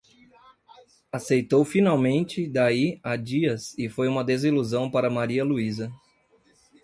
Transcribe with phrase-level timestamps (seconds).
[1.11, 5.93] Aceitou finalmente, daí a dias, e foi uma desilusão para Maria Luísa.